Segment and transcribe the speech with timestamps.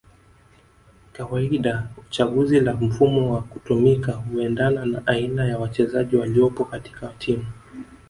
[1.13, 7.45] kawaida chaguzi la mfumo wa kutumika huendana na aina ya wachezaji waliopo katika timu